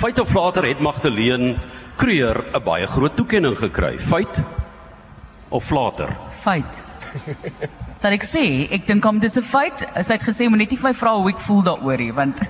Feit 0.00 0.18
of 0.20 0.32
later 0.32 0.64
het 0.64 0.78
Magdalene 0.80 1.56
Kreur 1.96 2.44
'n 2.54 2.62
baie 2.64 2.86
groot 2.86 3.16
toekenning 3.16 3.56
gekry. 3.56 3.98
Feit 3.98 4.40
of 5.48 5.70
later? 5.70 6.08
Feit. 6.40 6.84
Sal 8.00 8.12
ek 8.12 8.24
sê, 8.24 8.72
ek 8.72 8.86
dink 8.86 9.04
hom 9.04 9.18
dis 9.20 9.36
'n 9.36 9.42
feit. 9.42 9.84
Sy 10.00 10.12
het 10.16 10.22
gesê 10.22 10.48
moet 10.48 10.58
net 10.58 10.72
vir 10.72 10.88
my 10.88 10.94
vra 10.94 11.12
hoe 11.16 11.28
ek 11.28 11.38
voel 11.38 11.62
daaroor 11.62 11.98
nie, 11.98 12.12
want 12.12 12.40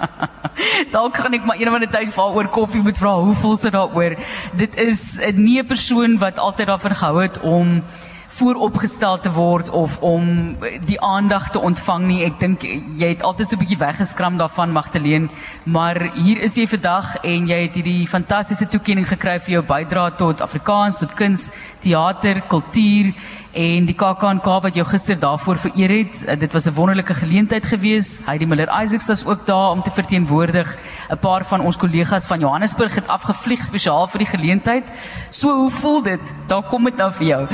dalk 0.96 1.12
kan 1.12 1.34
ek 1.34 1.44
maar 1.44 1.60
eendag 1.60 1.82
'n 1.82 1.92
tyd 1.92 2.08
vir 2.08 2.22
haar 2.24 2.34
oor 2.40 2.48
koffie 2.48 2.80
moet 2.80 2.96
vra 2.96 3.20
hoe 3.20 3.34
voel 3.34 3.56
sy 3.56 3.68
daaroor. 3.68 4.16
Dit 4.56 4.76
is 4.76 5.20
nie 5.36 5.60
'n 5.60 5.66
persoon 5.66 6.18
wat 6.18 6.38
altyd 6.38 6.72
daarvan 6.72 6.96
gehou 6.96 7.20
het 7.20 7.40
om 7.40 7.84
vooropgestel 8.32 9.18
te 9.20 9.30
word 9.32 9.70
of 9.70 9.98
om 10.00 10.56
die 10.86 11.00
aandag 11.00 11.50
te 11.52 11.60
ontvang 11.60 12.06
nie. 12.08 12.20
Ek 12.24 12.38
dink 12.40 12.64
jy 12.64 13.10
het 13.12 13.22
altyd 13.22 13.48
so 13.48 13.56
'n 13.56 13.62
bietjie 13.64 13.78
weggeskram 13.78 14.38
daarvan 14.38 14.72
Magdalene, 14.72 15.28
maar 15.64 16.00
hier 16.14 16.40
is 16.40 16.56
jy 16.56 16.66
vandag 16.66 17.16
en 17.22 17.46
jy 17.46 17.60
het 17.62 17.74
hierdie 17.74 18.08
fantastiese 18.08 18.68
toekenning 18.68 19.08
gekry 19.08 19.38
vir 19.40 19.52
jou 19.52 19.62
bydrae 19.62 20.16
tot 20.16 20.40
Afrikaans, 20.40 20.98
tot 20.98 21.14
kuns, 21.14 21.52
teater, 21.80 22.42
kultuur 22.48 23.12
en 23.52 23.84
die 23.84 23.94
KAKNK 23.96 24.46
wat 24.64 24.76
jou 24.76 24.84
gister 24.88 25.18
daarvoor 25.20 25.58
vereer 25.60 25.92
het. 25.92 26.22
Uh, 26.24 26.38
dit 26.40 26.52
was 26.52 26.66
'n 26.66 26.74
wonderlike 26.74 27.14
geleentheid 27.14 27.64
geweest. 27.64 28.24
Heidi 28.26 28.46
Miller 28.46 28.82
Isaacs 28.82 29.08
was 29.08 29.26
ook 29.26 29.46
daar 29.46 29.70
om 29.70 29.82
te 29.82 29.90
verteenwoordig. 29.90 30.78
'n 31.10 31.18
Paar 31.18 31.44
van 31.44 31.60
ons 31.60 31.76
kollegas 31.76 32.26
van 32.26 32.40
Johannesburg 32.40 32.94
het 32.94 33.08
afgevlieg 33.08 33.64
spesiaal 33.64 34.06
vir 34.06 34.18
die 34.18 34.26
geleentheid. 34.26 34.84
So 35.28 35.54
hoe 35.54 35.70
voel 35.70 36.02
dit? 36.02 36.34
Daar 36.46 36.62
kom 36.62 36.84
dit 36.84 36.96
nou 36.96 37.12
vir 37.12 37.26
jou. 37.26 37.46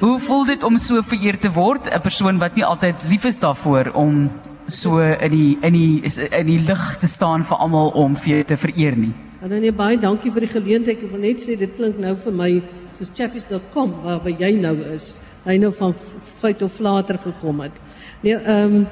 Hoe 0.00 0.18
voel 0.26 0.44
dit 0.48 0.62
om 0.62 0.78
so 0.78 1.02
vereer 1.02 1.38
te 1.40 1.50
word? 1.52 1.86
'n 1.86 2.00
Persoon 2.00 2.38
wat 2.38 2.56
nie 2.56 2.64
altyd 2.64 3.04
lief 3.08 3.24
is 3.24 3.38
daarvoor 3.38 3.92
om 3.94 4.30
so 4.66 4.98
in 4.98 5.30
die 5.30 5.58
in 5.62 5.72
die 5.72 6.02
in 6.30 6.46
die 6.46 6.58
lig 6.58 6.96
te 7.00 7.06
staan 7.06 7.44
vir 7.44 7.56
almal 7.56 7.92
om 7.94 8.16
vir 8.16 8.34
jou 8.34 8.44
te 8.44 8.56
vereer 8.56 8.96
nie. 8.96 9.12
Dan 9.40 9.60
nee, 9.60 9.72
baie 9.72 9.98
dankie 10.00 10.32
vir 10.32 10.40
die 10.40 10.54
geleentheid. 10.54 11.02
Ek 11.02 11.10
wil 11.12 11.20
net 11.20 11.42
sê 11.42 11.56
dit 11.58 11.76
klink 11.76 11.98
nou 11.98 12.14
vir 12.16 12.32
my 12.32 12.62
soos 12.98 13.10
chappies.com 13.12 13.92
waar 14.04 14.20
by 14.24 14.32
jy 14.38 14.54
nou 14.56 14.76
is 14.94 15.18
hy 15.44 15.58
nou 15.60 15.72
van 15.76 15.94
feit 16.40 16.62
of 16.62 16.78
later 16.80 17.18
gekom 17.18 17.60
het. 17.60 17.76
Nee, 18.22 18.36
ehm 18.36 18.76
um, 18.76 18.86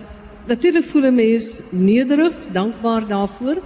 natuurlik 0.47 0.85
voel 0.85 1.07
'n 1.07 1.15
mens 1.15 1.63
nederig, 1.71 2.35
dankbaar 2.53 3.07
daarvoor. 3.07 3.63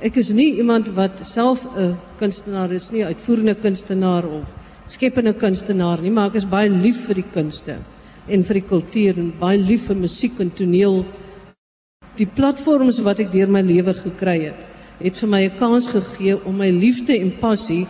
Ek 0.00 0.16
is 0.16 0.32
nie 0.32 0.56
iemand 0.56 0.88
wat 0.94 1.12
self 1.22 1.66
'n 1.76 1.96
kunstenaar 2.18 2.72
is 2.72 2.90
nie, 2.90 3.04
uitvoerende 3.04 3.54
kunstenaar 3.54 4.24
of 4.24 4.61
skepende 4.92 5.32
kunstenaar 5.38 6.02
nie, 6.02 6.12
maar 6.12 6.30
ek 6.30 6.42
is 6.42 6.48
baie 6.48 6.70
lief 6.70 7.06
vir 7.08 7.22
die 7.22 7.30
kunste 7.34 7.78
en 8.28 8.44
vir 8.46 8.60
die 8.60 8.68
kultuur 8.68 9.18
en 9.18 9.32
baie 9.40 9.58
lief 9.58 9.88
vir 9.88 9.98
musiek 9.98 10.38
en 10.42 10.52
toneel. 10.54 11.02
Die 12.18 12.28
platforms 12.28 13.00
wat 13.06 13.22
ek 13.24 13.32
deur 13.32 13.50
my 13.50 13.62
lewe 13.64 13.94
gekry 13.96 14.38
het, 14.50 14.58
het 15.00 15.16
vir 15.16 15.28
my 15.28 15.42
'n 15.44 15.58
kans 15.58 15.88
gegee 15.88 16.36
om 16.44 16.56
my 16.56 16.70
liefde 16.70 17.18
en 17.18 17.32
passie 17.40 17.86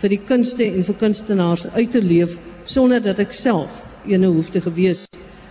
vir 0.00 0.08
die 0.08 0.22
kunste 0.28 0.64
en 0.64 0.84
vir 0.84 0.94
kunstenaars 0.94 1.66
uit 1.74 1.90
te 1.90 2.00
leef 2.00 2.38
sonder 2.64 3.00
dat 3.00 3.18
ek 3.18 3.32
self 3.32 3.70
ene 4.06 4.26
hoef 4.26 4.50
te 4.50 4.60
gewees. 4.60 5.06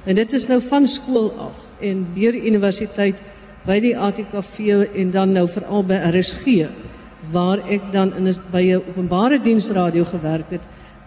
En 0.06 0.16
dit 0.16 0.34
is 0.34 0.48
nou 0.48 0.60
van 0.62 0.88
skool 0.88 1.32
af 1.40 1.58
en 1.82 2.08
deur 2.16 2.36
universiteit 2.36 3.16
by 3.66 3.80
die 3.80 3.98
ATKV 3.98 4.88
en 4.96 5.12
dan 5.12 5.34
nou 5.34 5.48
veral 5.48 5.84
by 5.84 6.00
RSG 6.12 6.68
waar 7.32 7.60
ek 7.70 7.92
dan 7.92 8.14
in 8.18 8.28
'n 8.28 8.36
by 8.52 8.64
'n 8.72 8.84
openbare 8.90 9.40
diensradio 9.40 10.04
gewerk 10.04 10.50
het 10.50 10.62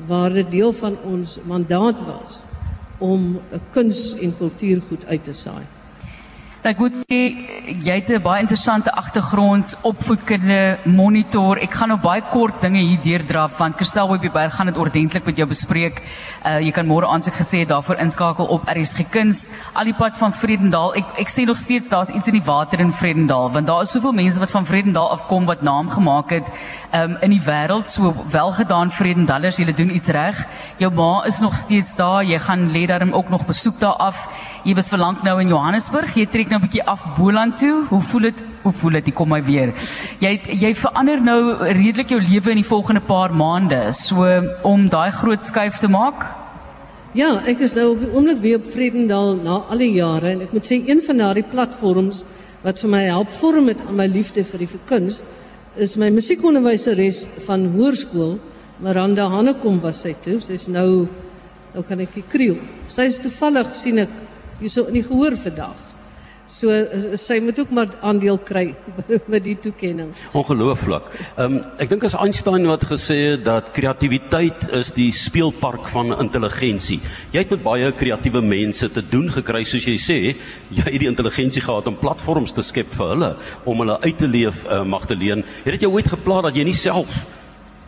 waar 0.06 0.32
dit 0.32 0.50
deel 0.50 0.72
van 0.72 0.96
ons 1.04 1.38
mandaat 1.44 1.96
was 2.06 2.44
om 2.98 3.40
'n 3.52 3.60
kuns 3.70 4.14
en 4.18 4.36
kultuurgoed 4.36 5.06
uit 5.06 5.24
te 5.24 5.32
saai. 5.32 5.64
Ek 6.66 6.80
moet 6.82 6.96
sê 6.98 7.18
jy 7.86 7.94
het 7.94 8.08
'n 8.10 8.22
baie 8.22 8.40
interessante 8.42 8.90
agtergrond, 8.90 9.76
opvoedkunde, 9.82 10.78
monitor. 10.84 11.58
Ek 11.62 11.70
gaan 11.70 11.88
nou 11.88 11.98
baie 11.98 12.22
kort 12.30 12.60
dinge 12.60 12.80
hier 12.80 12.98
deurdraf 12.98 13.56
want 13.58 13.76
Christel 13.76 14.08
Webber 14.08 14.50
gaan 14.50 14.66
dit 14.66 14.76
ordentlik 14.76 15.24
met 15.24 15.36
jou 15.36 15.46
bespreek. 15.46 16.02
Uh 16.44 16.58
jy 16.58 16.72
kan 16.72 16.86
môre 16.86 17.06
aansig 17.06 17.34
gesê 17.34 17.64
daarvoor 17.66 18.00
inskakel 18.00 18.46
op 18.46 18.66
RSG 18.66 19.10
Kuns, 19.10 19.50
al 19.74 19.84
die 19.84 19.94
pad 19.94 20.18
van 20.18 20.32
Vredendaal. 20.32 20.94
Ek 20.96 21.04
ek 21.18 21.28
sê 21.28 21.44
nog 21.46 21.56
steeds 21.56 21.88
daar's 21.88 22.10
iets 22.10 22.26
in 22.26 22.34
die 22.34 22.46
water 22.46 22.80
in 22.80 22.92
Vredendaal 22.92 23.52
want 23.52 23.66
daar 23.66 23.82
is 23.82 23.90
soveel 23.90 24.12
mense 24.12 24.40
wat 24.40 24.50
van 24.50 24.66
Vredendaal 24.66 25.10
afkom 25.10 25.46
wat 25.46 25.62
naam 25.62 25.88
gemaak 25.88 26.30
het 26.30 26.50
um 26.92 27.16
in 27.22 27.30
die 27.30 27.42
wêreld. 27.46 27.88
So 27.88 28.12
welgedaan 28.30 28.90
Vredendallers, 28.90 29.56
julle 29.56 29.72
doen 29.72 29.94
iets 29.94 30.08
reg. 30.08 30.46
Jou 30.78 30.92
ma 30.92 31.24
is 31.26 31.38
nog 31.38 31.54
steeds 31.54 31.94
daar. 31.94 32.24
Jy 32.24 32.38
gaan 32.38 32.70
lê 32.72 32.86
daarom 32.86 33.12
ook 33.12 33.28
nog 33.28 33.46
besoek 33.46 33.78
daar 33.78 33.96
af. 33.96 34.26
Jy 34.66 34.72
was 34.74 34.88
verlang 34.90 35.20
nou 35.22 35.36
in 35.38 35.52
Johannesburg. 35.52 36.16
Jy 36.18 36.24
trek 36.26 36.48
nou 36.50 36.58
'n 36.58 36.66
bietjie 36.66 36.82
af 36.82 37.04
Boland 37.16 37.56
toe. 37.56 37.86
Hoe 37.86 38.00
voel 38.00 38.20
dit? 38.20 38.44
Hoe 38.62 38.72
voel 38.72 38.90
dit? 38.98 39.14
Kom 39.14 39.28
my 39.28 39.40
weer. 39.40 39.72
Jy 40.18 40.40
jy 40.58 40.74
verander 40.74 41.20
nou 41.22 41.54
redelik 41.62 42.08
jou 42.08 42.20
lewe 42.20 42.50
in 42.50 42.56
die 42.56 42.66
volgende 42.66 43.00
paar 43.00 43.30
maande. 43.30 43.92
So 43.92 44.26
om 44.64 44.88
daai 44.88 45.12
groot 45.12 45.44
skuif 45.44 45.78
te 45.78 45.88
maak. 45.88 46.26
Ja, 47.14 47.42
ek 47.46 47.60
is 47.60 47.74
nou 47.74 47.92
op 47.92 48.00
die 48.00 48.10
oomblik 48.10 48.40
weer 48.40 48.56
op 48.56 48.64
Vredendal 48.64 49.36
na 49.36 49.62
al 49.70 49.78
die 49.78 49.92
jare 49.92 50.32
en 50.32 50.40
ek 50.40 50.52
moet 50.52 50.66
sê 50.66 50.82
een 50.88 51.00
van 51.00 51.16
daardie 51.16 51.46
platforms 51.46 52.24
wat 52.64 52.80
vir 52.80 52.90
my 52.90 53.04
help 53.04 53.30
vorm 53.30 53.64
met 53.66 53.78
my 53.92 54.06
liefde 54.06 54.42
vir 54.44 54.58
die 54.58 54.68
kuns 54.86 55.22
is 55.76 55.96
my 55.96 56.10
musiekonderwyseres 56.10 57.28
van 57.46 57.66
hoërskool, 57.76 58.38
Miranda 58.80 59.28
Hanekom 59.28 59.80
was 59.80 60.00
sy 60.02 60.14
toe. 60.24 60.40
Sy's 60.40 60.66
nou 60.68 61.06
nou 61.72 61.84
kan 61.84 62.00
ek 62.00 62.24
kriel. 62.28 62.56
Sy 62.88 63.02
is 63.02 63.18
toevallig 63.20 63.74
sien 63.76 63.98
ek 63.98 64.25
hierso 64.60 64.86
in 64.90 65.00
die 65.00 65.04
gehoor 65.06 65.36
vandag. 65.42 65.76
So 66.46 66.70
eh, 66.70 67.16
sy 67.18 67.40
moet 67.42 67.58
ook 67.58 67.72
maar 67.74 67.90
aandeel 68.06 68.38
kry 68.38 68.68
met 69.32 69.42
die 69.42 69.56
toekenning. 69.58 70.12
Ongelooflik. 70.30 71.08
Ehm 71.34 71.56
um, 71.56 71.62
ek 71.82 71.90
dink 71.90 72.06
as 72.06 72.14
Einstein 72.14 72.68
wat 72.70 72.86
gesê 72.86 73.16
het 73.32 73.42
dat 73.48 73.72
kreatiwiteit 73.74 74.68
is 74.78 74.92
die 74.94 75.10
speelpark 75.10 75.90
van 75.90 76.14
intelligensie. 76.14 77.00
Jy 77.34 77.42
het 77.42 77.54
met 77.56 77.64
baie 77.66 77.90
kreatiewe 77.98 78.44
mense 78.46 78.88
te 78.94 79.02
doen 79.02 79.26
gekry 79.34 79.64
soos 79.66 79.88
jy 79.90 79.96
sê, 79.98 80.18
jy 80.70 80.86
het 80.86 81.02
die 81.02 81.10
intelligensie 81.10 81.64
gehad 81.66 81.90
om 81.90 81.98
platforms 81.98 82.54
te 82.54 82.62
skep 82.62 82.94
vir 82.94 83.14
hulle 83.14 83.32
om 83.66 83.82
hulle 83.82 83.98
uit 84.06 84.18
te 84.18 84.30
leef 84.30 84.62
uh, 84.70 84.84
Magdalene. 84.86 85.42
Het 85.64 85.80
dit 85.80 85.88
jou 85.88 85.96
ooit 85.98 86.14
gepla 86.14 86.44
dat 86.46 86.54
jy 86.54 86.68
nie 86.70 86.78
self 86.78 87.10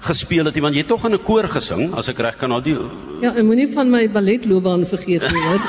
gespeel 0.01 0.45
het 0.47 0.59
want 0.63 0.75
jy 0.75 0.81
het 0.81 0.89
tog 0.89 1.05
in 1.05 1.15
'n 1.15 1.25
koor 1.25 1.49
gesing 1.49 1.95
as 1.95 2.09
ek 2.09 2.19
reg 2.19 2.37
kan 2.37 2.53
al 2.53 2.63
die 2.63 2.77
Ja, 3.23 3.35
ek 3.35 3.43
moenie 3.45 3.69
van 3.69 3.91
my 3.91 4.09
balletloopbaan 4.09 4.87
vergeet 4.87 5.23
nie, 5.23 5.43
hoor. 5.49 5.63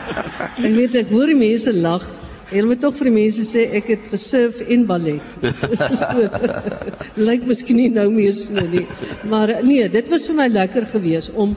ek 0.66 0.72
weet 0.76 0.94
ek 0.94 1.08
hoor 1.08 1.26
die 1.26 1.38
mense 1.38 1.72
lag 1.72 2.04
Jy 2.52 2.62
moet 2.68 2.82
tog 2.84 2.96
vir 2.98 3.08
die 3.08 3.14
mense 3.14 3.44
sê 3.48 3.62
ek 3.78 3.86
het 3.88 4.08
gesurf 4.12 4.58
en 4.68 4.82
ballet. 4.84 5.36
so. 6.02 6.26
Lyk 7.28 7.46
miskien 7.48 7.78
nie 7.80 7.88
nou 7.88 8.10
meer 8.12 8.34
so 8.36 8.60
nie. 8.60 8.84
Maar 9.24 9.54
nee, 9.64 9.86
dit 9.88 10.10
was 10.12 10.26
vir 10.28 10.36
my 10.36 10.48
lekker 10.52 10.84
geweest 10.92 11.32
om 11.32 11.54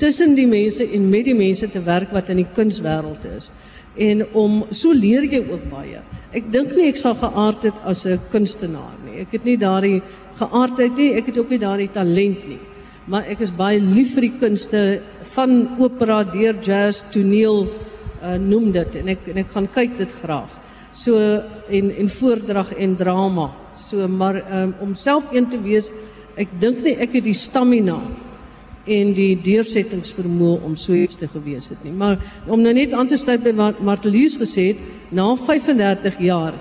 tussen 0.00 0.32
die 0.38 0.46
mense 0.48 0.86
en 0.96 1.10
met 1.12 1.26
die 1.28 1.36
mense 1.36 1.68
te 1.68 1.82
werk 1.84 2.14
wat 2.16 2.32
in 2.32 2.40
die 2.40 2.48
kunswêreld 2.56 3.26
is. 3.34 3.50
En 4.00 4.24
om 4.32 4.62
so 4.72 4.96
leer 4.96 5.28
jy 5.28 5.42
ook 5.44 5.68
baie. 5.68 6.00
Ek 6.32 6.48
dink 6.54 6.72
nie 6.78 6.88
ek 6.88 7.00
sal 7.02 7.18
geaard 7.20 7.68
het 7.68 7.84
as 7.84 8.06
'n 8.06 8.20
kunstenaar 8.32 8.96
nie. 9.04 9.20
Ek 9.20 9.36
het 9.36 9.44
nie 9.44 9.58
daardie 9.60 10.00
geaardheid 10.40 10.98
nie, 10.98 11.12
ek 11.18 11.30
het 11.30 11.38
ook 11.40 11.52
nie 11.52 11.60
daardie 11.62 11.90
talent 11.92 12.44
nie. 12.48 12.60
Maar 13.10 13.28
ek 13.32 13.42
is 13.46 13.52
baie 13.56 13.80
lief 13.82 14.14
vir 14.16 14.28
die 14.28 14.36
kunste 14.40 14.82
van 15.34 15.62
opera, 15.80 16.22
deur 16.28 16.58
jazz, 16.64 17.04
toneel, 17.12 17.64
uh, 18.20 18.36
noem 18.40 18.70
dit 18.74 18.98
en 19.00 19.12
ek 19.14 19.30
en 19.32 19.40
ek 19.42 19.52
gaan 19.54 19.68
kyk 19.74 19.98
dit 20.00 20.16
graag. 20.22 20.56
So 20.96 21.18
en 21.18 21.90
en 21.90 22.10
voordrag 22.10 22.74
en 22.76 22.96
drama. 22.98 23.50
So 23.78 24.08
maar 24.08 24.40
um, 24.50 24.74
om 24.80 24.94
self 24.94 25.30
een 25.32 25.48
te 25.50 25.60
wees, 25.62 25.90
ek 26.40 26.52
dink 26.60 26.82
nie 26.84 26.96
ek 27.00 27.18
het 27.18 27.26
die 27.26 27.36
stamina 27.36 27.98
en 28.90 29.12
die 29.14 29.34
deursettingsvermoë 29.38 30.64
om 30.66 30.74
so 30.80 30.96
iets 30.96 31.18
te 31.20 31.28
gewees 31.30 31.68
het 31.70 31.82
nie. 31.84 31.92
Maar 31.94 32.18
om 32.48 32.62
nou 32.62 32.72
net 32.74 32.94
aan 32.96 33.10
te 33.10 33.18
sluit 33.20 33.42
by 33.44 33.52
wat 33.58 33.82
Martelies 33.84 34.38
gesê 34.40 34.72
het, 34.72 34.80
na 35.14 35.32
35 35.36 36.20
jaar 36.22 36.56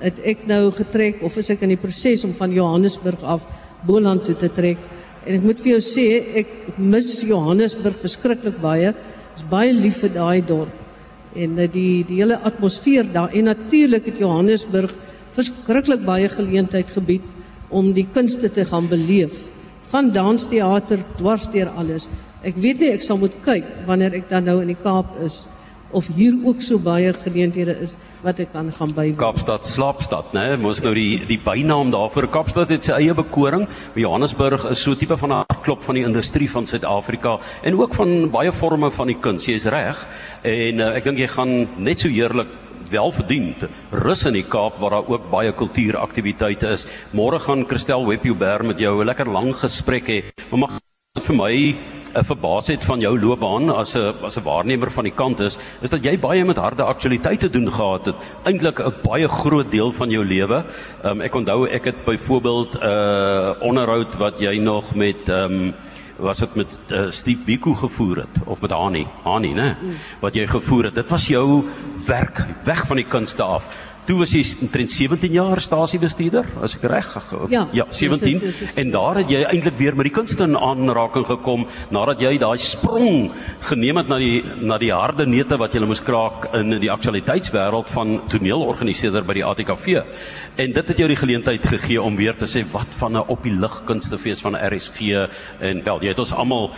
het 0.00 0.18
ek 0.24 0.46
nou 0.48 0.70
getrek 0.76 1.22
of 1.24 1.36
is 1.40 1.50
ek 1.54 1.64
in 1.64 1.74
die 1.74 1.80
proses 1.80 2.24
om 2.26 2.34
van 2.36 2.52
Johannesburg 2.52 3.22
af 3.24 3.44
Boland 3.86 4.24
toe 4.26 4.36
te 4.36 4.50
trek. 4.52 4.80
En 5.26 5.38
ek 5.38 5.44
moet 5.46 5.60
vir 5.62 5.76
jou 5.76 5.82
sê, 5.84 6.08
ek 6.42 6.78
mis 6.78 7.12
Johannesburg 7.26 7.98
verskriklik 8.02 8.60
baie. 8.62 8.92
Ek 8.92 9.40
is 9.40 9.46
baie 9.50 9.72
lief 9.74 10.02
vir 10.04 10.12
daai 10.14 10.42
dorp 10.46 10.82
en 11.36 11.58
eh, 11.60 11.68
die 11.70 12.04
die 12.08 12.20
hele 12.22 12.38
atmosfeer 12.48 13.08
daar 13.12 13.34
en 13.34 13.50
natuurlik 13.50 14.08
het 14.10 14.20
Johannesburg 14.22 14.94
verskriklik 15.36 16.04
baie 16.06 16.28
geleentheid 16.32 16.92
gebied 16.94 17.24
om 17.68 17.92
die 17.92 18.06
kunste 18.14 18.48
te 18.52 18.64
gaan 18.64 18.88
beleef 18.88 19.44
van 19.90 20.10
dansteater 20.14 21.02
dwars 21.18 21.50
deur 21.52 21.68
alles. 21.78 22.08
Ek 22.46 22.56
weet 22.62 22.80
nie 22.80 22.92
ek 22.94 23.04
sal 23.04 23.20
moet 23.20 23.34
kyk 23.44 23.66
wanneer 23.86 24.16
ek 24.18 24.30
dan 24.30 24.46
nou 24.48 24.60
in 24.62 24.72
die 24.72 24.80
Kaap 24.80 25.18
is 25.26 25.44
of 25.96 26.08
hier 26.12 26.34
ook 26.44 26.60
so 26.60 26.78
baie 26.78 27.12
geleenthede 27.24 27.72
is 27.80 27.96
wat 28.24 28.40
ek 28.42 28.52
kan 28.52 28.68
gaan 28.78 28.92
bywoon. 28.92 29.16
Kaapstad 29.20 29.68
slaapstad, 29.70 30.34
né? 30.36 30.44
Mos 30.60 30.82
nou 30.84 30.92
die 30.96 31.22
die 31.28 31.38
bynaam 31.40 31.92
daarvoor. 31.94 32.28
Kaapstad 32.34 32.72
het 32.74 32.84
sy 32.84 32.98
eie 32.98 33.14
bekoring. 33.16 33.64
Johannesburg 33.96 34.68
is 34.70 34.82
so 34.84 34.94
tipe 34.94 35.16
van 35.16 35.32
'n 35.32 35.62
klop 35.64 35.82
van 35.88 35.94
die 35.94 36.04
industrie 36.04 36.50
van 36.50 36.66
Suid-Afrika 36.66 37.38
en 37.62 37.80
ook 37.80 37.94
van 37.94 38.30
baie 38.30 38.52
forme 38.52 38.90
van 38.90 39.06
die 39.06 39.18
kuns. 39.20 39.46
Jy 39.46 39.54
is 39.54 39.64
reg. 39.64 40.06
En 40.42 40.80
uh, 40.80 40.96
ek 40.96 41.04
dink 41.04 41.18
jy 41.18 41.28
gaan 41.28 41.68
net 41.78 42.00
so 42.00 42.08
heerlik 42.08 42.48
welverdiend 42.90 43.66
rus 43.90 44.26
in 44.26 44.34
die 44.34 44.46
Kaap 44.46 44.78
waar 44.78 44.90
daar 44.90 45.08
ook 45.08 45.30
baie 45.30 45.52
kultuuraktiwiteite 45.52 46.70
is. 46.70 46.86
Môre 47.12 47.40
gaan 47.40 47.66
Christel 47.66 48.06
Webjuber 48.06 48.64
met 48.64 48.78
jou 48.78 49.00
'n 49.00 49.06
lekker 49.06 49.26
lang 49.26 49.54
gesprek 49.54 50.06
hê. 50.06 50.22
Maar 50.50 50.58
mag 50.58 50.80
vir 51.16 51.36
my 51.36 51.76
'n 52.16 52.24
verbaasheid 52.24 52.84
van 52.84 53.00
jou 53.00 53.14
loopbaan 53.20 53.70
as 53.70 53.94
'n 53.94 54.14
as 54.22 54.36
'n 54.36 54.44
waarnemer 54.44 54.90
van 54.90 55.04
die 55.04 55.12
kant 55.12 55.40
is, 55.40 55.58
is 55.80 55.90
dat 55.90 56.02
jy 56.02 56.18
baie 56.18 56.44
met 56.44 56.56
harde 56.56 56.82
aktualiteite 56.82 57.50
doen 57.50 57.72
gehad 57.72 58.06
het. 58.06 58.16
Eintlik 58.44 58.80
'n 58.80 58.94
baie 59.02 59.28
groot 59.28 59.70
deel 59.70 59.92
van 59.92 60.10
jou 60.10 60.24
lewe. 60.24 60.64
Um, 61.04 61.20
ek 61.20 61.34
onthou 61.34 61.68
ek 61.68 61.84
het 61.84 62.04
byvoorbeeld 62.04 62.74
'n 62.74 62.84
uh, 62.84 63.50
onderhoud 63.60 64.16
wat 64.16 64.38
jy 64.38 64.58
nog 64.58 64.94
met 64.94 65.28
um, 65.28 65.74
was 66.16 66.38
dit 66.38 66.54
met 66.54 66.80
uh, 66.88 67.10
Steve 67.10 67.44
Biko 67.44 67.74
gevoer 67.74 68.16
het 68.16 68.44
of 68.44 68.60
met 68.60 68.70
Hani, 68.70 69.06
Hani, 69.22 69.52
né? 69.52 69.76
Wat 70.20 70.34
jy 70.34 70.46
gevoer 70.46 70.84
het. 70.84 70.94
Dit 70.94 71.10
was 71.10 71.26
jou 71.28 71.64
werk 72.06 72.46
weg 72.64 72.86
van 72.86 72.96
die 72.96 73.04
kunste 73.04 73.42
af. 73.42 73.64
Toe 74.06 74.20
was 74.20 74.30
jy 74.30 74.42
omtrent 74.62 74.92
17 74.94 75.32
jaar 75.34 75.58
stasiebestuurder, 75.60 76.46
as 76.62 76.76
ek 76.76 76.84
reg 76.86 77.08
Ja, 77.50 77.64
ja, 77.74 77.86
17 77.90 78.38
dis- 78.38 78.40
dis- 78.40 78.58
dis- 78.60 78.74
en 78.78 78.90
daar 78.94 79.16
het 79.18 79.30
jy 79.30 79.40
eintlik 79.42 79.78
weer 79.78 79.96
met 79.96 80.06
die 80.06 80.14
kunste 80.14 80.44
in 80.44 80.54
aanraking 80.56 81.26
gekom 81.26 81.66
nadat 81.90 82.20
jy 82.22 82.36
daai 82.38 82.56
sprong 82.58 83.32
geneem 83.66 83.96
het 83.96 84.08
na 84.08 84.18
die 84.18 84.44
na 84.60 84.78
die 84.78 84.92
harde 84.92 85.26
neute 85.26 85.58
wat 85.58 85.74
jy 85.74 85.80
moes 85.84 86.00
kraak 86.06 86.54
in 86.54 86.70
die 86.80 86.90
aktualiteitswêreld 86.90 87.90
van 87.90 88.20
toneelorganiseerder 88.30 89.26
by 89.26 89.34
die 89.40 89.44
ATKV. 89.44 90.02
En 90.56 90.72
dit 90.72 90.88
het 90.88 90.98
jou 90.98 91.08
die 91.08 91.16
geleentheid 91.16 91.66
gegee 91.66 92.00
om 92.00 92.16
weer 92.16 92.36
te 92.36 92.46
sê 92.46 92.62
wat 92.72 92.94
van 92.98 93.16
'n 93.16 93.24
op 93.26 93.42
die 93.42 93.52
lig 93.58 93.82
kunstefees 93.86 94.40
van 94.40 94.54
RSG 94.54 95.28
en 95.60 95.82
wel 95.84 96.00
jy 96.02 96.08
het 96.08 96.18
ons 96.18 96.32
almal 96.32 96.70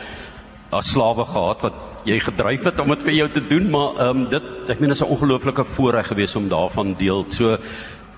as 0.70 0.90
slawe 0.92 1.24
gehad 1.24 1.62
wat 1.62 1.74
jy 2.04 2.18
gedryf 2.20 2.64
het 2.68 2.80
om 2.80 2.88
dit 2.88 3.04
vir 3.06 3.16
jou 3.18 3.28
te 3.28 3.44
doen, 3.50 3.70
maar 3.70 3.96
ehm 3.96 4.24
um, 4.24 4.26
dit 4.30 4.72
ek 4.72 4.80
meen 4.80 4.90
is 4.90 5.02
'n 5.02 5.12
ongelooflike 5.14 5.64
voorreg 5.64 6.06
geweest 6.06 6.36
om 6.36 6.48
daarvan 6.48 6.94
deel. 6.98 7.24
So 7.30 7.56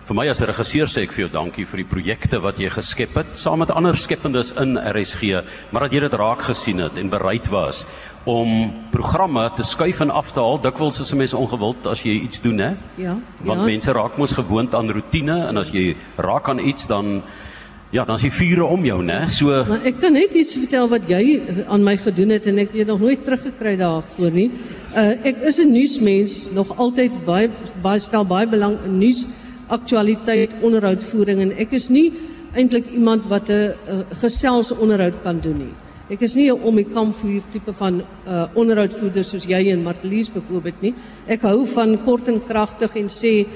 vir 0.06 0.14
my 0.14 0.29
as 0.29 0.41
'n 0.41 0.47
regisseur 0.47 0.87
sê 0.87 1.02
ek 1.02 1.12
vir 1.12 1.29
jou 1.29 1.32
dankie 1.32 1.64
vir 1.64 1.76
die 1.76 1.91
projekte 1.91 2.41
wat 2.41 2.58
jy 2.58 2.69
geskep 2.69 3.14
het 3.14 3.38
saam 3.38 3.58
met 3.58 3.70
ander 3.70 3.97
skeppendes 3.97 4.52
in 4.58 4.76
RSG, 4.76 5.44
maar 5.70 5.82
dat 5.82 5.93
jy 5.93 6.00
dit 6.00 6.14
raak 6.14 6.43
gesien 6.43 6.79
het 6.79 6.99
en 6.99 7.08
bereid 7.08 7.49
was 7.49 7.87
om 8.25 8.73
programme 8.91 9.50
te 9.56 9.62
skuif 9.62 10.00
en 10.00 10.11
af 10.11 10.32
te 10.32 10.41
haal. 10.41 10.61
Dikwels 10.61 11.00
is 11.00 11.12
'n 11.12 11.17
mens 11.17 11.35
ongewild 11.35 11.87
as 11.87 12.02
jy 12.02 12.20
iets 12.20 12.41
doen, 12.41 12.58
hè? 12.58 12.75
Ja. 12.97 13.17
Want 13.38 13.61
ja. 13.61 13.67
mense 13.67 13.93
raak 13.93 14.19
mos 14.19 14.32
gewoond 14.32 14.75
aan 14.75 14.91
rotine 14.91 15.47
en 15.47 15.56
as 15.56 15.70
jy 15.70 15.97
raak 16.17 16.49
aan 16.49 16.58
iets 16.58 16.87
dan 16.87 17.23
ja, 17.91 18.05
dan 18.05 18.15
is 18.15 18.23
die 18.23 18.33
vure 18.33 18.65
om 18.65 18.85
jou, 18.87 19.01
né? 19.03 19.27
So 19.29 19.65
Maar 19.69 19.87
ek 19.89 19.99
kan 20.03 20.15
net 20.15 20.35
iets 20.39 20.55
vertel 20.55 20.89
wat 20.93 21.09
jy 21.11 21.23
eh, 21.41 21.63
aan 21.67 21.83
my 21.83 21.97
gedoen 21.99 22.31
het 22.37 22.47
en 22.47 22.63
ek 22.63 22.75
het 22.79 22.87
nog 22.87 23.03
nooit 23.03 23.25
teruggekry 23.27 23.77
daarvoor 23.81 24.31
nie. 24.35 24.51
Uh 24.95 25.19
ek 25.27 25.43
is 25.51 25.59
'n 25.59 25.73
nuusmens, 25.73 26.51
nog 26.55 26.77
altyd 26.77 27.25
baie 27.27 27.51
baie 27.83 27.99
stel 27.99 28.25
baie 28.25 28.47
belang 28.47 28.79
in 28.87 28.99
nuus, 28.99 29.27
aktualiteit, 29.69 30.55
onderhoudvoering 30.63 31.41
en 31.41 31.53
ek 31.59 31.73
is 31.73 31.91
nie 31.91 32.13
eintlik 32.55 32.91
iemand 32.95 33.27
wat 33.27 33.49
'n 33.49 33.53
uh, 33.53 34.01
gesels 34.23 34.71
onderhoud 34.73 35.23
kan 35.23 35.41
doen 35.41 35.59
nie. 35.59 35.75
Ek 36.11 36.21
is 36.21 36.35
nie 36.35 36.51
'n 36.51 36.63
om 36.63 36.77
die 36.77 36.85
kampvuur 36.85 37.43
tipe 37.53 37.73
van 37.73 38.03
uh 38.27 38.47
onderhoudvoerder 38.55 39.25
soos 39.25 39.47
jy 39.47 39.71
en 39.71 39.83
Martelies 39.83 40.31
byvoorbeeld 40.33 40.81
nie. 40.81 40.95
Ek 41.27 41.43
hou 41.43 41.67
van 41.67 41.99
kort 42.05 42.29
en 42.29 42.41
kragtig 42.47 42.97
en 42.97 43.09
sê 43.09 43.47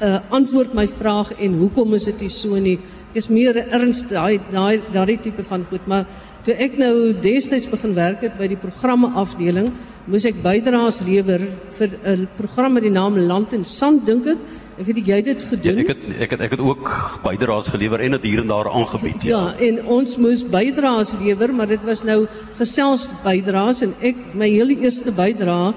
uh 0.00 0.18
antwoord 0.30 0.74
my 0.74 0.86
vraag 0.86 1.32
en 1.38 1.58
hoekom 1.58 1.94
is 1.94 2.04
dit 2.04 2.30
so 2.30 2.56
nie? 2.56 2.78
Is 3.14 3.28
meer 3.28 3.56
erns 3.74 4.04
daai 4.06 4.38
daai 4.52 4.80
daai 4.92 5.16
tipe 5.18 5.42
van 5.42 5.64
goed, 5.70 5.86
maar 5.90 6.06
toe 6.44 6.54
ek 6.54 6.78
nou 6.78 7.12
destyds 7.20 7.66
begin 7.70 7.94
werk 7.96 8.22
het 8.22 8.36
by 8.38 8.46
die 8.52 8.58
programme 8.60 9.10
afdeling, 9.18 9.72
moes 10.06 10.26
ek 10.28 10.38
bydraes 10.44 11.00
lewer 11.06 11.42
vir 11.78 11.90
'n 12.06 12.28
program 12.36 12.74
met 12.74 12.82
die 12.82 12.94
naam 12.94 13.18
Land 13.18 13.52
en 13.52 13.64
Sand 13.64 14.06
dink 14.06 14.26
ek. 14.26 14.38
Ek 14.80 14.86
weet 14.86 15.06
jy 15.06 15.22
dit 15.22 15.40
ja, 15.40 15.48
gedoen. 15.48 15.78
ek 15.78 15.88
het 15.88 15.98
ek 16.20 16.30
het 16.30 16.40
ek 16.40 16.50
het 16.50 16.60
ook 16.60 16.86
bydraes 17.22 17.68
gelewer 17.68 18.00
en 18.00 18.12
dit 18.12 18.22
hier 18.22 18.40
en 18.40 18.48
daar 18.48 18.70
aangebied. 18.70 19.22
Ja, 19.28 19.54
en 19.58 19.84
ons 19.84 20.16
moes 20.16 20.42
bydraes 20.42 21.16
lewer, 21.20 21.52
maar 21.52 21.66
dit 21.66 21.82
was 21.84 22.02
nou 22.02 22.26
gesels 22.56 23.08
bydraes 23.24 23.82
en 23.82 23.94
ek 24.00 24.16
my 24.32 24.48
hele 24.48 24.78
eerste 24.80 25.12
bydra 25.12 25.74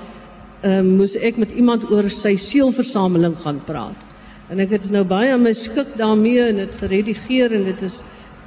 ehm 0.64 0.96
moes 0.98 1.18
ek 1.18 1.38
met 1.38 1.52
iemand 1.52 1.92
oor 1.92 2.10
sy 2.10 2.38
seelversameling 2.38 3.36
gaan 3.44 3.60
praat. 3.66 4.13
En 4.54 4.60
ek 4.62 4.76
het 4.76 4.84
nou 4.94 5.02
baie 5.02 5.34
my 5.42 5.50
skik 5.58 5.96
daarmee 5.98 6.44
en 6.52 6.60
dit 6.62 6.74
geredigeer 6.78 7.56
en 7.58 7.64
dit 7.72 7.80
is 7.88 8.04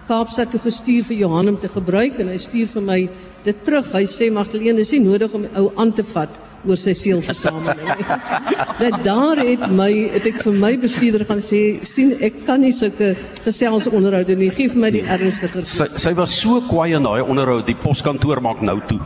Kaapstad 0.07 0.53
toe 0.55 0.61
gestuur 0.63 1.03
vir 1.09 1.17
Johan 1.25 1.49
om 1.51 1.57
te 1.59 1.67
gebruik 1.67 2.21
en 2.23 2.29
hy 2.31 2.37
stuur 2.39 2.69
vir 2.77 2.85
my 2.87 2.99
dit 3.43 3.65
terug. 3.67 3.89
Hy 3.91 4.05
sê 4.07 4.29
Magdalene, 4.31 4.79
dis 4.79 4.93
nie 4.95 5.01
nodig 5.03 5.35
om 5.35 5.49
ou 5.59 5.65
aan 5.75 5.91
te 5.91 6.05
vat 6.13 6.31
oor 6.67 6.81
sy 6.81 6.95
seelversameling 6.99 7.81
nie. 7.87 8.07
Net 8.85 8.99
daar 9.07 9.41
het 9.41 9.67
my 9.73 9.91
het 10.15 10.27
ek 10.31 10.43
vir 10.45 10.59
my 10.61 10.73
bestuurder 10.83 11.25
gaan 11.29 11.41
sê, 11.43 11.61
sien 11.87 12.13
ek 12.25 12.43
kan 12.47 12.61
nie 12.63 12.73
sulke 12.77 13.15
geselsonderhoude 13.45 14.37
nie. 14.39 14.51
Gee 14.57 14.71
vir 14.73 14.83
my 14.83 14.91
die 14.95 15.05
ernstiger. 15.05 15.65
Sy 15.67 15.89
sy 16.01 16.13
was 16.19 16.35
so 16.37 16.61
kwaai 16.69 16.97
in 16.99 17.07
daai 17.07 17.23
onderhoud, 17.25 17.67
die 17.69 17.77
poskantoor 17.79 18.43
maak 18.45 18.63
nou 18.67 18.79
toe. 18.89 19.01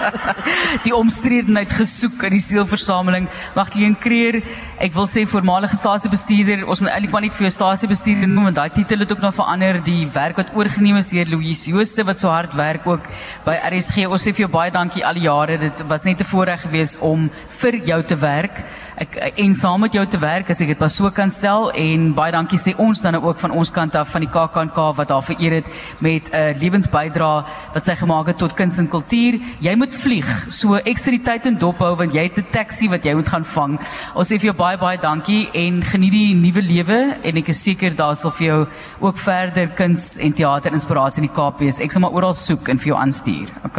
die 0.86 0.94
omstredenheid 0.94 1.72
gesoek 1.74 2.26
in 2.28 2.36
die 2.36 2.42
sielversameling. 2.44 3.28
Magdalene 3.56 3.98
Kreer, 4.00 4.40
ek 4.82 4.94
wil 4.96 5.08
sê 5.10 5.24
voormalige 5.28 5.78
stasiebestuurder, 5.80 6.64
ons 6.68 6.82
moet 6.84 6.92
eintlik 6.92 7.14
maar 7.14 7.24
net 7.26 7.36
vir 7.36 7.48
jou 7.48 7.54
stasiebestuurder 7.58 8.30
noem 8.30 8.50
want 8.50 8.58
daai 8.60 8.74
titel 8.74 9.04
het 9.04 9.12
ook 9.14 9.22
nog 9.24 9.36
verander. 9.36 9.80
Die 9.86 10.04
werk 10.14 10.40
wat 10.40 10.52
oorgeneem 10.56 11.00
is 11.00 11.10
deur 11.12 11.30
Louise 11.32 11.70
Jooste 11.70 12.04
wat 12.06 12.20
so 12.20 12.32
hard 12.32 12.54
werk 12.58 12.86
ook 12.88 13.06
by 13.46 13.56
RSG. 13.70 14.06
Ons 14.08 14.26
sê 14.26 14.34
vir 14.34 14.46
jou 14.46 14.52
baie 14.52 14.72
dankie 14.74 15.04
al 15.06 15.18
die 15.18 15.26
jare. 15.28 15.58
Dit 15.58 15.84
was 15.88 16.04
net 16.04 16.20
'n 16.20 16.30
voorreg 16.30 16.66
geweest 16.74 17.00
om 17.00 17.30
vir 17.62 17.78
jou 17.86 18.00
te 18.02 18.16
werk. 18.18 18.64
Ek 18.94 19.16
en 19.42 19.54
saam 19.58 19.80
met 19.82 19.94
jou 19.94 20.04
te 20.06 20.18
werk 20.22 20.50
as 20.52 20.60
ek 20.62 20.70
dit 20.70 20.78
maar 20.78 20.90
so 20.92 21.10
kan 21.10 21.30
stel 21.34 21.72
en 21.74 22.12
baie 22.14 22.30
dankie 22.30 22.58
sê 22.62 22.76
ons 22.78 23.00
dan 23.02 23.16
ook 23.18 23.40
van 23.42 23.54
ons 23.58 23.72
kant 23.74 23.94
af 23.98 24.12
van 24.12 24.22
die 24.22 24.30
KAKNK 24.30 24.78
wat 24.98 25.10
daar 25.10 25.24
vereer 25.26 25.56
het 25.58 25.70
met 25.98 26.30
'n 26.30 26.34
uh, 26.34 26.54
lewensbydra 26.60 27.30
wat 27.74 27.84
sy 27.84 27.94
gemaak 27.98 28.26
het 28.30 28.38
tot 28.38 28.54
kuns 28.54 28.78
en 28.78 28.88
kultuur. 28.88 29.40
Jy 29.60 29.74
moet 29.74 29.94
vlieg. 29.94 30.28
So 30.48 30.76
ekstra 30.76 31.10
die 31.10 31.22
tyd 31.22 31.46
in 31.46 31.58
dop 31.58 31.78
hou 31.78 31.94
want 31.96 32.14
jy 32.14 32.22
het 32.22 32.38
'n 32.38 32.46
taxi 32.50 32.88
wat 32.88 33.04
jy 33.04 33.14
moet 33.14 33.28
gaan 33.28 33.44
vang. 33.44 33.78
Ons 34.14 34.28
sê 34.30 34.38
vir 34.38 34.52
jou 34.52 34.56
baie 34.56 34.78
baie 34.78 34.98
dankie 34.98 35.48
en 35.52 35.82
geniet 35.82 36.12
die 36.12 36.34
nuwe 36.34 36.62
lewe 36.62 37.16
en 37.22 37.36
ek 37.36 37.48
is 37.48 37.62
seker 37.62 37.94
daar 37.94 38.16
sal 38.16 38.30
vir 38.30 38.46
jou 38.46 38.66
ook 39.00 39.18
verder 39.18 39.68
kuns 39.68 40.18
en 40.18 40.32
teater 40.32 40.72
inspirasie 40.72 41.22
in 41.22 41.28
die 41.28 41.34
Kaap 41.34 41.58
wees. 41.58 41.80
Ek 41.80 41.92
sal 41.92 42.00
maar 42.00 42.14
oral 42.14 42.34
soek 42.34 42.68
en 42.68 42.78
vir 42.78 42.86
jou 42.86 42.98
aanstuur. 42.98 43.48
OK. 43.64 43.76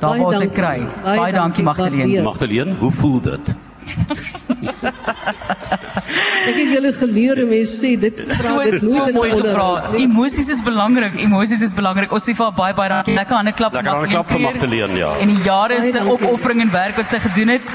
Daar 0.00 0.18
waar 0.18 0.20
ons 0.20 0.38
dit 0.38 0.52
kry. 0.52 0.78
Baie 1.04 1.18
Baie 1.18 1.32
dankie 1.32 1.58
dankie, 1.58 1.64
Magdalene. 1.64 2.27
Magdalene, 2.28 2.76
hoe 2.82 2.92
voel 3.00 3.20
dit? 3.30 3.54
Ek 6.48 6.56
het 6.56 6.70
julle 6.72 6.90
geleer 6.96 7.40
om 7.44 7.50
mense 7.52 7.74
sê 7.80 7.90
dit 8.00 8.18
So 8.36 8.42
praat 8.42 8.70
dit 8.72 8.82
so 8.82 9.04
'n 9.04 9.14
mooi 9.16 9.30
gevra. 9.32 9.68
nie. 9.92 10.02
Emosies 10.04 10.48
is 10.54 10.62
belangrik. 10.64 11.14
Emosies 11.24 11.62
is 11.62 11.74
belangrik. 11.74 12.12
Ons 12.12 12.24
sê 12.28 12.34
vir 12.36 12.44
haar 12.46 12.56
baie 12.62 12.74
baie 12.74 12.88
dankie. 12.92 13.14
Lekker 13.14 13.36
hande 13.40 13.52
klap 13.52 13.72
Lekker 13.72 13.92
hande 13.92 14.08
klap 14.12 14.28
vir 14.32 14.40
Magdalene, 14.40 14.98
ja. 14.98 15.12
En 15.20 15.28
die 15.34 15.42
jare 15.44 15.80
se 15.82 16.00
opoffering 16.16 16.60
en 16.66 16.70
werk 16.72 16.96
wat 16.96 17.08
sy 17.10 17.18
gedoen 17.18 17.48
het. 17.56 17.66